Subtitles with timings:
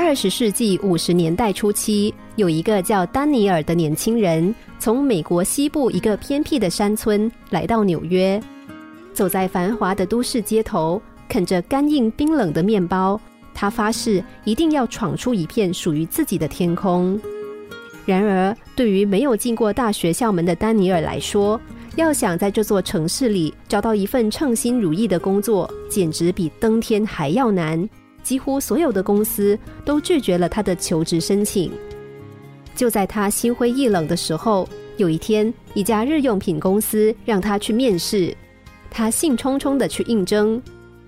[0.00, 8.40] 二十世纪五十年代初期，有一个叫丹尼尔的年轻人，从美国西部一个偏僻的山村来到纽约，
[9.12, 13.20] 走在繁华的都市街头，啃着干硬冰冷的面包。
[13.52, 17.20] 他发誓一定要闯出一片属于自己的天空。
[18.06, 21.60] 然而，对于没有进过大学校门的丹尼尔来说，
[21.96, 27.86] 要想在这座城市里找到一份称心如意的工作，简直比登天还要难。
[28.28, 31.72] 几乎所有的公司都拒绝了他的求职申请。
[32.76, 38.36] 就在他心灰意冷的时候，有一天，一家日用品公司让他去面试。
[38.90, 40.60] 他兴冲冲的去应征，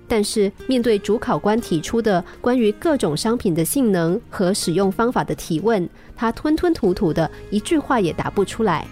[0.09, 8.87] 但是面对主考官提出的关于各种商品的性能和使用方法的提问，他吞吞吐吐的一句话也答不出来。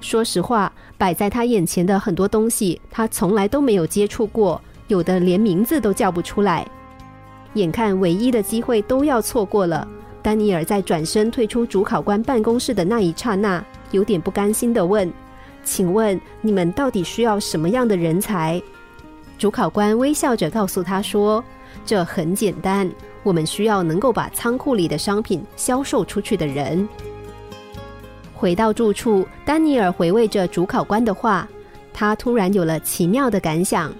[0.00, 4.58] 说实话，摆在他眼前的很多东西，他从来都没有接触过，
[4.88, 6.66] 有的连名字都叫不出来。
[7.56, 9.88] 眼看唯一的机会都要错过了，
[10.22, 15.10] 丹尼尔在转身退出主考官办公室的那一刹那，有点不甘心的问
[15.64, 18.62] ：“请问你们到底需要什么样的人才？”
[19.38, 21.42] 主考官微笑着告诉他说
[21.84, 22.90] ：“这很简单，
[23.22, 26.86] 我们需要能够把仓库里的商品销售出去的人。”
[28.34, 31.48] 回到住处，丹尼尔回味着主考官的话，
[31.94, 33.90] 他突然有了奇妙的感想，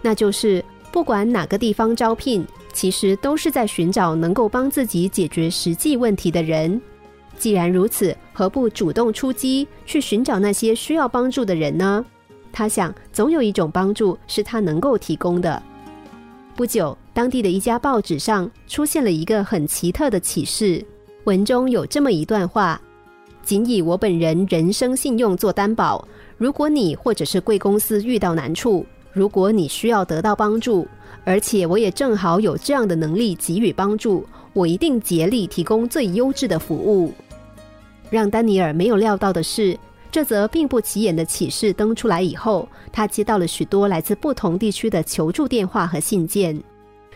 [0.00, 2.42] 那就是不管哪个地方招聘。
[2.82, 6.82] 其实都是在寻找能够帮自己解决实际问题的人。
[7.38, 12.04] 既然如此，何不主动出击，去寻找那些需要帮助的人呢？
[12.52, 15.62] 他想，总有一种帮助是他能够提供的。
[16.56, 20.84] 不久，当地的一家报纸上出现了一个很奇特的启示，
[21.22, 22.82] 文中有这么一段话
[23.46, 26.04] ：“仅以我本人人生信用做担保，
[26.36, 30.86] 如果你或者是贵公司遇到难处，如果你需要得到帮助。”
[31.24, 37.12] 而且我也正好有这样的能力给予帮助，我一定竭力提供最优质的服务。
[38.10, 39.78] 让丹尼尔没有料到的是，
[40.10, 46.60] 这则并不起眼的启事登出来以后，他接到了许多来自不同地区的求助电话和信件。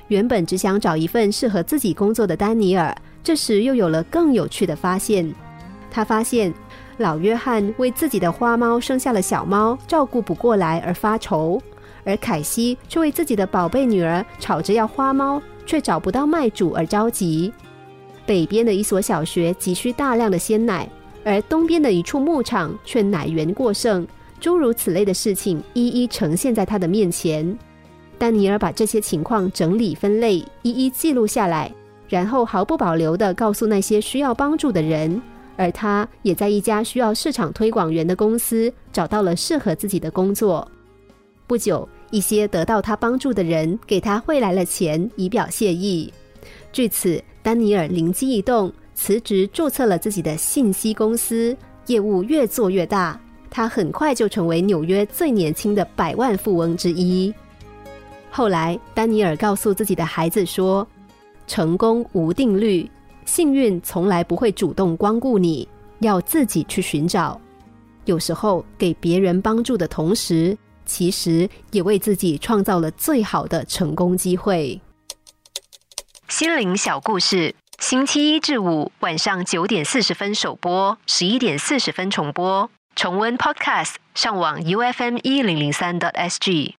[0.06, 5.34] 原本只想找一份适合自己工作的丹尼尔，这时又有了更有趣的发现。
[5.90, 6.54] 他发现
[6.98, 11.60] 老约翰为自己的花猫生下了小猫，照顾不过来而发愁。
[12.06, 17.52] 而凯西却为自己的宝贝女儿吵着要花猫，却找不到卖主而着急。
[18.24, 20.88] 北边的一所小学急需大量的鲜奶，
[21.24, 24.06] 而东边的一处牧场却奶源过剩。
[24.38, 27.58] 诸如此类的事情一一呈现在他的面前。
[28.18, 31.72] 丹尼尔把这些情况整理分类，一一记录下来，
[32.08, 35.20] 然后毫不保留地告诉那些需要帮助的人。
[35.56, 40.70] 而他也在一家需要市场推广员的公司找到了适合自己的工作。
[41.46, 41.88] 不久。
[42.10, 46.12] 一些得到他帮助的人给他汇来了钱，以表谢意。
[46.72, 51.56] 据此，丹尼尔灵机一动，辞职注册了自己的信息公司，
[51.86, 53.18] 业务越做越大。
[53.50, 57.32] 他很快就成为纽约最年轻的百万富翁之一。
[58.30, 60.86] 后来，丹尼尔告诉自己的孩子说
[61.46, 62.90] ：“成功无定律，
[63.24, 65.66] 幸运从来不会主动光顾你，
[66.00, 67.40] 要自己去寻找。
[68.04, 70.56] 有时候，给别人帮助的同时。”
[70.86, 74.80] 其实也为自己创造了最好的成功机会。
[76.28, 82.70] 心灵小故事，星期一至五晚上九点四十分首播，十一点四十分重播。
[82.94, 86.76] 重温 Podcast，上网 U F M 一零零三 t S G。